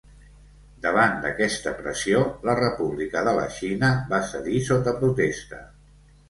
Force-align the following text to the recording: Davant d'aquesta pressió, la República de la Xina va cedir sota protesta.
Davant 0.85 1.19
d'aquesta 1.25 1.73
pressió, 1.81 2.21
la 2.51 2.55
República 2.61 3.23
de 3.29 3.35
la 3.41 3.45
Xina 3.59 3.93
va 4.15 4.23
cedir 4.31 4.63
sota 4.71 4.97
protesta. 5.05 5.63